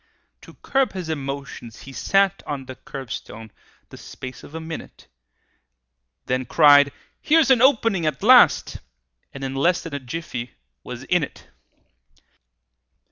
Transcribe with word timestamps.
To 0.41 0.55
curb 0.63 0.93
his 0.93 1.09
emotions, 1.09 1.81
he 1.83 1.93
sat 1.93 2.41
On 2.47 2.65
the 2.65 2.75
curbstone 2.75 3.51
the 3.89 3.97
space 3.97 4.43
of 4.43 4.55
a 4.55 4.59
minute, 4.59 5.07
Then 6.25 6.43
cried, 6.45 6.91
"Here's 7.21 7.51
an 7.51 7.61
opening 7.61 8.07
at 8.07 8.23
last!" 8.23 8.79
And 9.31 9.43
in 9.43 9.53
less 9.53 9.83
than 9.83 9.93
a 9.93 9.99
jiffy 9.99 10.53
was 10.83 11.03
in 11.03 11.21
it! 11.21 11.49